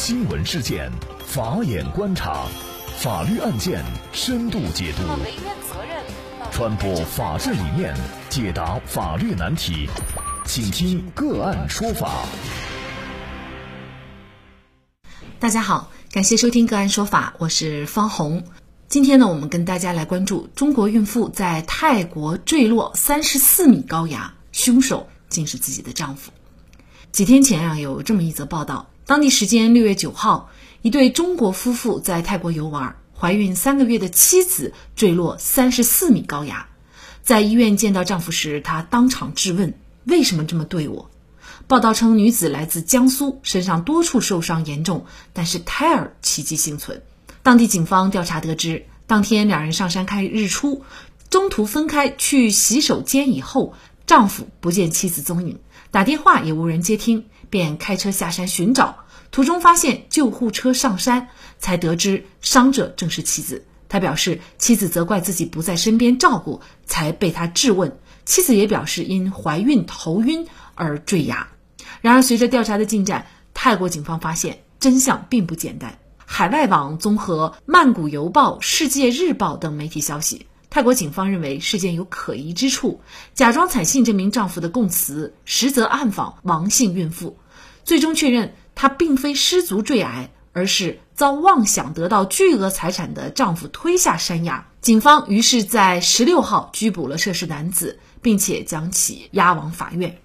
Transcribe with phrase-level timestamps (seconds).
[0.00, 0.90] 新闻事件，
[1.26, 2.46] 法眼观察，
[2.96, 5.02] 法律案件深度解读，
[6.50, 7.94] 传播法治理念，
[8.30, 9.90] 解答法律难题，
[10.46, 12.24] 请听个案说法。
[15.38, 18.42] 大家好，感谢收听个案说法，我是方红。
[18.88, 26.32] 今天呢，我们跟大家来关注中国孕妇在泰国坠落三十四米高崖，凶手竟是自己的丈夫。
[27.12, 28.86] 几天前啊，有这么一则报道。
[29.10, 30.50] 当地时间六月九号，
[30.82, 36.68] 一对中国夫妇在泰国游玩，怀孕三个月的妻子坠落三十四米高崖。
[37.20, 39.74] 在医院见到丈夫时，她当场质问
[40.06, 41.10] ：“为什么这么对我？”
[41.66, 47.02] 报道称，女子来自江苏，身上多处受伤严重，但是胎儿奇迹幸存。
[47.42, 50.84] 当地警方调查得知，当天两人上山看日出，
[51.30, 53.74] 中途分开去洗手间以后，
[54.06, 55.58] 丈夫不见妻子踪影，
[55.90, 57.24] 打电话也无人接听。
[57.50, 61.28] 便开车下山寻找，途中发现救护车上山，
[61.58, 63.66] 才得知伤者正是妻子。
[63.88, 67.98] 他表示，妻子责怪自己不在身边照顾，才被他质问。
[68.24, 71.48] 妻子也表示因怀孕头晕而坠崖。
[72.00, 75.98] 然而，随着调查的进展，泰国警方发现真相并不简单。
[76.24, 83.00] 海外网综合《曼谷邮报》《世界日报》等媒体消息，泰国警方认为事件有可疑之处，
[83.34, 87.36] 假装采信这名丈夫的供词，实则暗访王姓孕妇。
[87.82, 94.68] 最终确认，她并非失足坠崖，而是遭妄想得到巨额财产的丈夫推下山崖。
[94.80, 100.18] 警方于是，在十六号拘捕了涉事男子，并且将其押往法院。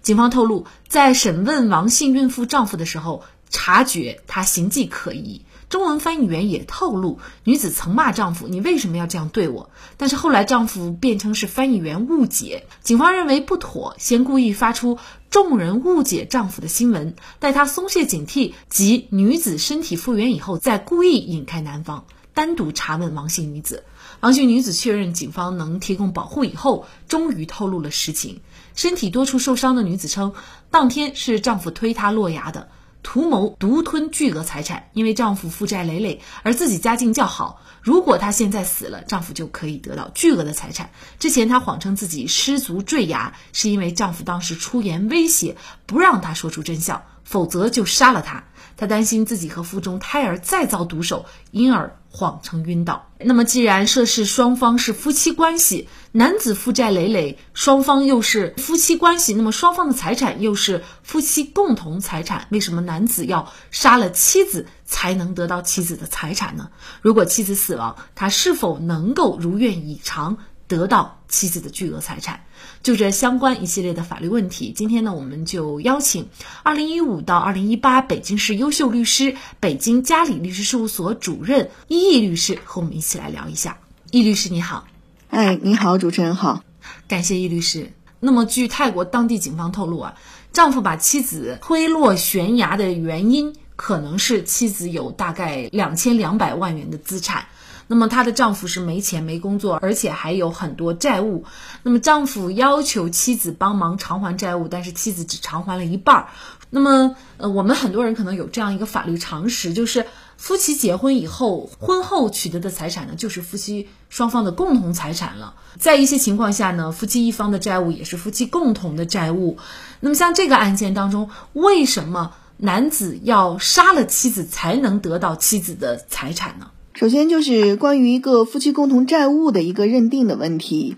[0.00, 5.44] 警方透露，在审问王姓孕妇丈夫的时候，察觉他行迹可疑。
[5.70, 14.98] 中文翻译员也透露，女子曾骂丈夫：“你为什么要这样对我？”但是后来丈夫辩称是翻译员误解，警方认为不妥，先故意发出
[15.30, 23.84] 众人误解丈夫的新闻，待他松懈警惕及女子身体复原以后，再故意引开男方，单独查问王姓女子。
[24.18, 28.40] 王姓女子确认警方能提供保护以后，终于透露了实情：
[28.74, 30.32] 身体多处受伤的女子称，
[30.72, 32.68] 当天是丈夫推她落崖的。
[33.02, 37.62] 图谋独吞巨额财产，因为丈夫负债累累，而自己家境较好。
[37.82, 40.90] 如果她现在死了，丈夫就可以得到巨额的财产。
[41.18, 45.56] 之前她谎称自己失足坠崖，是因为丈夫当时出言威胁，
[45.86, 48.44] 不让她说出真相，否则就杀了她。
[48.76, 51.96] 他担心自己和腹中胎儿再遭毒手，因而。
[52.12, 53.08] 谎称晕倒。
[53.20, 66.70] 那么，既然涉事双方是夫妻关系，男子负债累累，双方又是夫妻关系，那么双方的财产又是夫妻共同财产，为什么男子要杀了妻子才能得到妻子的财产呢？
[67.00, 70.36] 如果妻子死亡，他是否能够如愿以偿？
[70.70, 72.44] 得到妻子的巨额财产，
[72.80, 76.28] 就这相关一系列的法律问题，今天呢，我们就邀请
[76.62, 83.78] 二零一五到二零一八北京市优秀律师、北京嘉里律师事务所主任伊毅律师和我们一起来聊一下。
[84.12, 84.86] 易律师你好，
[85.30, 86.62] 哎，你好，主持人好，
[87.08, 87.92] 感谢易律师。
[88.20, 90.14] 那么，据泰国当地警方透露啊，
[90.52, 97.46] 丈夫把妻子推落悬崖的原因，可能是妻子有大概两千两百万元的资产。
[97.90, 101.44] 那么她的丈夫是没钱没工作，而且还有很多债务。
[101.82, 106.28] 那么丈夫要求妻子帮忙偿还债务，但是妻子只偿还了一半儿。
[106.70, 110.06] 那么，呃，我们很多人可能有这样一个法律常识，就是
[110.36, 115.56] 夫妻结婚以后，婚后取得的财产呢，就是夫妻双方的共同财产了。
[115.76, 119.58] 在一些情况下呢，夫妻一方的债务也是夫妻共同的债务。
[119.98, 126.70] 那么像这个案件当中，为什么男子要杀了妻子才能得到妻子的财产呢？
[127.00, 130.96] 首先就是关于一个夫妻共同债务的一个认定的问题，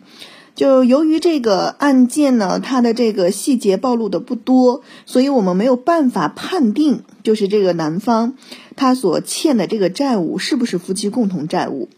[0.57, 8.35] 就由于这个案件呢，它的这个细节暴露的不多，所以我们没有办法判定，就是这个男方
[8.75, 11.89] 他所欠的这个债务是不是夫妻共同债务。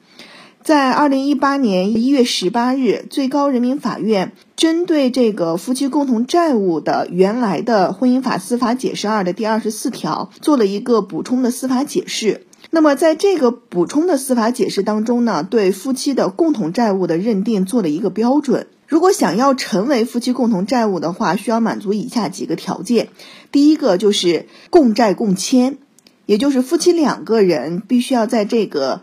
[0.63, 12.43] 在二零一八年一月十八日，最高人民法院针对这个夫妻共同债务的原来的婚姻法司法解释二的第二十四条做了一个补充的司法解释。
[12.75, 18.67] 那么，在这个补充的司法解释当中呢，对夫妻的共同债务的认定做了一个标准。
[18.89, 23.11] 如果想要成为夫妻共同债务的话，需要满足以下几个条件：
[23.53, 25.79] 第一个就是共债共签，
[26.27, 29.03] 也就是夫妻两个人必须要在这个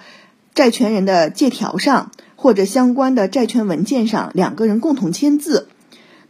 [0.53, 5.69] 债权人的借条上或者相关的债权文件上两个人共同签字。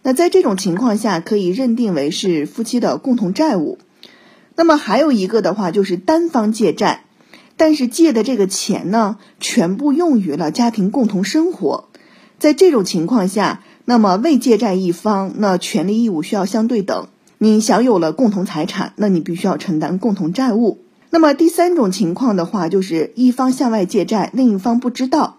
[0.03, 3.79] 那在这种情况下，可以认定为是夫妻的共同债务。
[4.55, 7.05] 那么还有一个的话，就是单方借债。
[7.61, 11.89] 但是借的这个钱呢，全部用于了家庭共同生活，
[12.39, 17.07] 在这种情况下，那么未借债一方那权利义务需要相对等。
[17.37, 20.79] 你享有了共同财产，那你必须要承担共同债务。
[21.11, 25.37] 那么第三种情况的话，就是一方向外借债，另一方不知道，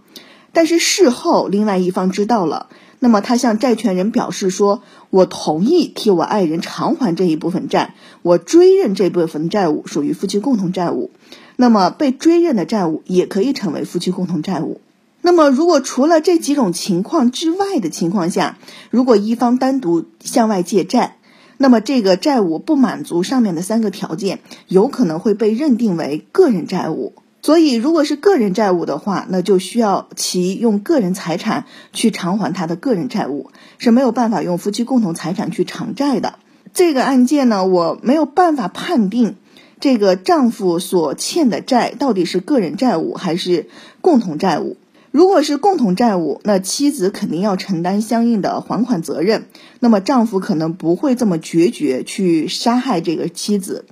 [0.52, 2.68] 但是事后另外一方知道了，
[3.00, 11.10] 那么他向债权人表示说：“我同意替我爱人偿还这一部分债，我追认这部分债务属于夫妻共同债务。”
[11.56, 14.80] 那么被追认的债务也可以成为夫妻共同债务。
[15.20, 18.58] 那么，如果除了这几种情况之外的情况下，
[18.90, 21.16] 如果一方单独向外借债，
[21.58, 27.12] 那么这个债务不满足上面的三个条件，有可能会被认定为个人债务。
[27.40, 36.34] 所以，如果是个人债务的话，那就需要其用个人财产去偿还他的个人债务，是没有办法用夫妻共同财产去偿债的。
[36.72, 39.36] 这个案件呢，我没有办法判定
[39.82, 43.66] 这个丈夫所欠的债到底是个人债务还是
[44.00, 44.76] 共同债务。
[45.10, 49.46] 如果是共同债务，那妻子肯定要承担相应的还款责任。
[49.80, 53.84] 那么丈夫可能不会这么决绝去杀害这个妻子。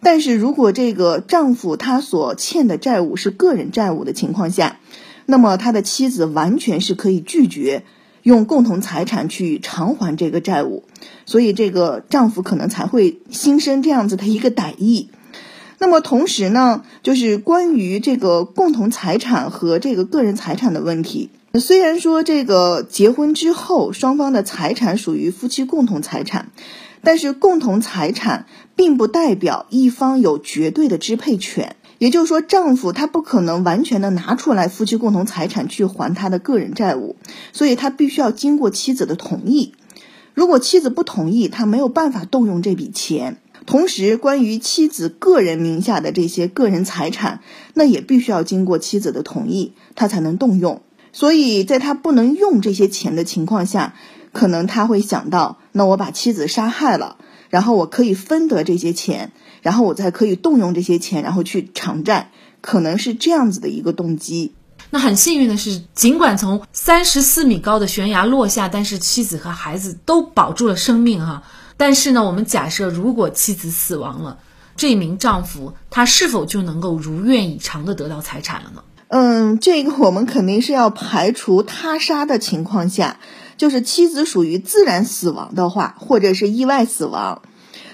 [0.00, 4.78] 但是如果这个丈夫他所欠的债务是个人债务的情况下，
[5.26, 7.82] 那么他的妻子完全是可以拒绝
[8.22, 10.84] 用共同财产去偿还这个债务。
[11.26, 15.08] 所以这个丈夫可能才会心生这样子的一个歹意。
[15.82, 21.28] 那么同时呢，就是关于这个共同财产和这个个人财产的问题。
[21.58, 26.52] 虽然说这个结婚之后双方的财产属于夫妻共同财产，
[27.02, 28.46] 但是共同财产
[28.76, 31.74] 并不代表一方有绝对的支配权。
[31.98, 37.16] 也就是说，丈夫他不可能完全的拿出来夫妻共同财产去还他的个人债务，
[37.52, 39.74] 所以他必须要经过妻子的同意。
[40.32, 43.38] 如果妻子不同意，他没有办法动用这笔钱。
[43.64, 47.40] 同时，关于妻子个人名下的这些个人财产，
[47.74, 50.82] 那也必须要经过妻子的同意，他才能动用。
[51.12, 53.94] 所以，在他不能用这些钱的情况下，
[54.32, 57.18] 可能他会想到：那我把妻子杀害了，
[57.50, 62.30] 然后我可以分得这些钱，然后我才可以动用这些钱，然后去偿债。
[62.60, 64.54] 可能是这样子的一个动机。
[64.94, 71.44] 那很幸运的是，尽管从三十四米高的悬崖落下，但是妻子和孩子都保住了生命哈。
[71.78, 74.36] 但是呢，我们假设如果妻子死亡了，
[74.76, 78.82] 这名丈夫他是否就能够如愿以偿的得到财产了呢？
[79.08, 83.18] 嗯，这个我们肯定是要排除他杀的情况下，
[83.56, 87.40] 就是妻子属于自然死亡的话，或者是意外死亡，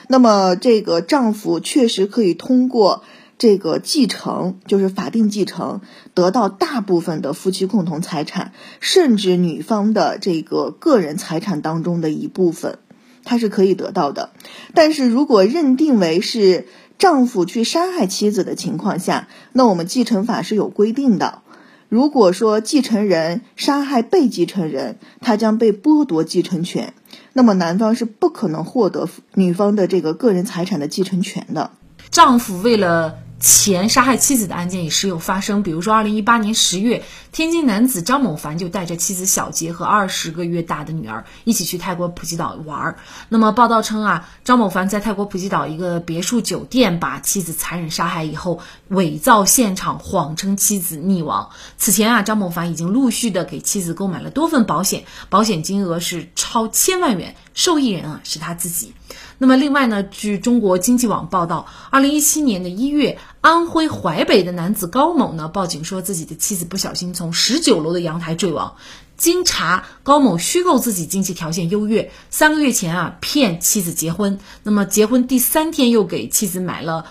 [0.08, 3.04] 那么这个丈夫确实可以通过
[3.38, 5.80] 这个继承，就是法定继承，
[6.12, 12.78] 得到大部分的夫妻共同财产，甚至女方的这个个人财产当中的一部分。
[13.24, 14.30] 她是可以得到的，
[14.74, 16.66] 但是如果认定为是
[16.98, 21.42] 丈夫去杀害妻子的情况下，那我们继承法是有规定的。
[21.88, 26.92] 如果说继承人杀害被继承人，他将被剥夺继承权，
[27.34, 31.70] 那么男方是不可能获得女方的这个个人财产的继承权的。
[32.10, 33.27] 丈夫为了。
[33.40, 42.98] 前杀害妻子的案件也时有发生，比如说，二零一八年十月，天津男子张某凡就带着妻子小杰和二十个月大的女儿一起去泰国普吉岛玩儿。
[43.28, 51.50] 那么报道称啊，张某凡在泰国普吉岛一个别墅酒店把妻子残忍杀害以后，伪造现场，谎称妻子溺亡。
[51.76, 58.94] 此前啊，张某凡已经陆续的给妻子购买了多份保险，保险金额是超千万元，受益人啊是他自己。
[59.36, 60.04] 那么，另外呢？
[60.04, 68.76] 据中国经济网报道，二零一七年的一月，安徽淮北的男子高某呢报警说自己的妻子不小心从十九楼的阳台坠亡。
[69.16, 77.06] 经查，高某虚构自己经济条件优越，三个月前啊骗妻子结婚，那么结婚第三天又给妻子买了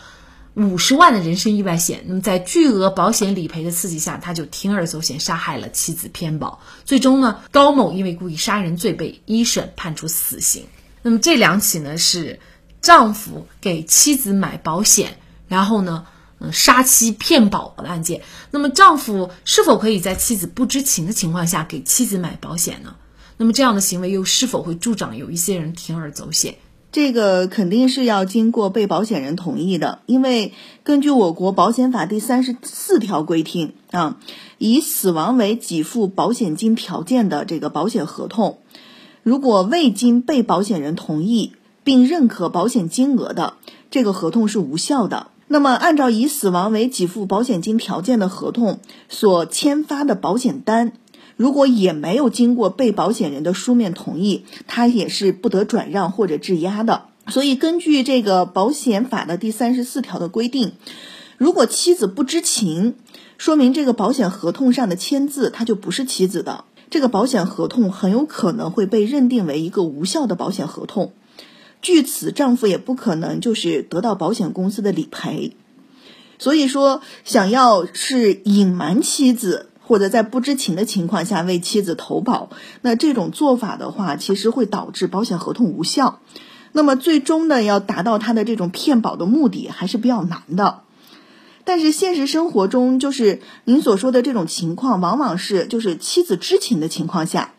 [0.57, 2.03] 五十万的人身意外险。
[2.07, 6.59] 那么在巨额保险理赔的刺激下，他就铤而走险杀害了妻子偏保。
[6.83, 10.65] 最终呢，高某因为故意杀人罪被一审判处死刑。
[11.03, 12.39] 那么这两起呢是
[12.81, 16.07] 丈夫给妻子买保险，然后呢，
[16.39, 18.23] 嗯，杀妻骗保的案件。
[18.49, 22.95] 那么丈夫是否可以在妻子不知情的情况下给妻子买保险呢？
[23.37, 26.55] 那么这样的行为又是否会助长有一些人铤而走险？
[26.97, 34.17] 这个肯定是要经过被保险人同意的，因为根据我国保险法第三十四条规定啊，
[34.57, 38.57] 以死亡为给付保险金条件的这个保险合同。
[39.21, 43.53] 如果未经被保险人同意并认可保险金额的，
[43.91, 45.27] 这个合同是无效的。
[45.47, 50.93] 那么，按照以死亡为给付保险金条件的合同所签发的保险单，
[51.37, 57.05] 如果也没有经过被保险人的书面同意，他也是不得转让或者质押的。
[57.29, 60.73] 所以，根据这个保险法的第三十四条的规定，
[61.37, 62.95] 如果妻子不知情，
[63.37, 66.65] 说明这个保险合同上的签字，它就不是妻子的。
[66.89, 71.11] 这个保险合同很有可能会被认定为一个无效的保险合同，
[71.81, 75.51] 据此，丈夫也不可能就是得到保险公司的理赔。
[76.39, 82.49] 所以说，想要是隐瞒妻子或者在不知情的情况下为妻子投保，
[82.81, 86.19] 那这种做法的话，其实会导致保险合同无效。
[86.73, 90.81] 那么最终呢，要达到他的这种骗保的目的，还是比较难的。
[91.63, 97.53] 但是现实生活中，就是您所说的这种情况，往往是就是妻子知情的情况下，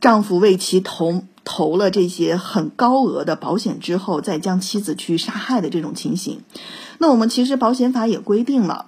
[0.00, 6.40] 丈夫为其投投了这些很高额的保险之后，再将妻子去杀害的这种情形。
[6.98, 8.86] 那我们其实保险法也规定了，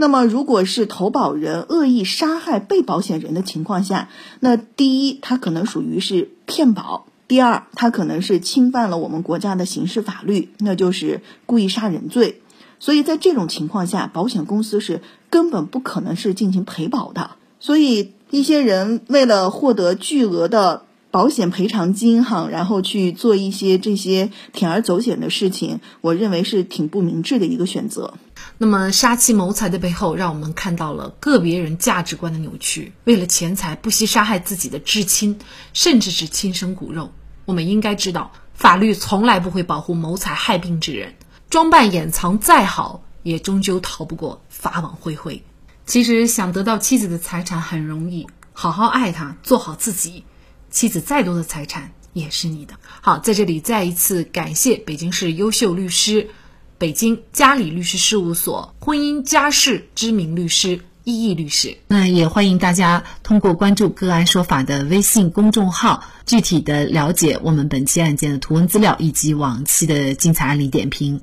[0.00, 4.08] 那么如果是投保人恶意杀害被保险人的情况下，
[4.40, 7.04] 那第一，他可能属于是骗保。
[7.28, 12.40] 第二，他可能是侵犯了我们国家的刑事法律，那就是故意杀人罪。
[12.78, 17.32] 所以在这种情况下，保险公司是根本不可能是进行赔保的。
[17.58, 28.14] 所以一些人为了获得巨额的保险赔偿金，哈，然后去做一些这些铤而走险的事情，我认为是挺不明智的一个选择。
[28.58, 35.38] 那么杀妻谋财的背后，让我们看到了个别人价值观的扭曲，为了钱财不惜杀害自己的至亲，
[35.72, 37.10] 甚至是亲生骨肉。
[37.44, 41.14] 我们应该知道，法律从来不会保护谋财害病之人，
[41.48, 45.42] 装扮掩藏再好，也终究逃不过法网恢恢。
[45.86, 50.22] 其实想得到妻子的财产很容易，好好爱她，做好自己，
[50.70, 52.74] 妻子再多的财产也是你的。
[53.00, 56.30] 好，在这里再一次感谢北京市优秀律师、
[56.78, 60.80] 北京嘉里律师事务所婚姻家事知名律师。
[61.02, 71.22] 易易律师，那也欢迎大家通过关注“个案说法”的微信公众号，具体的了解我们本期案件的图文资料以及往期的精彩案例点评。